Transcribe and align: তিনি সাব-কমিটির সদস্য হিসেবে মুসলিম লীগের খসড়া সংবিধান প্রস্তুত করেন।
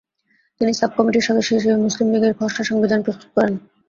তিনি 0.61 0.71
সাব-কমিটির 0.73 1.27
সদস্য 1.27 1.49
হিসেবে 1.53 1.77
মুসলিম 1.85 2.07
লীগের 2.13 2.33
খসড়া 2.39 2.63
সংবিধান 2.63 2.99
প্রস্তুত 3.01 3.29
করেন। 3.35 3.53